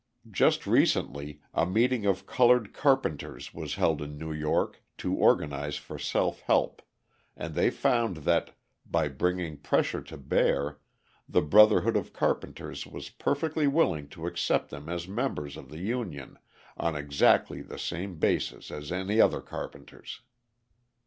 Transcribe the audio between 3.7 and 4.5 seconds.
held in New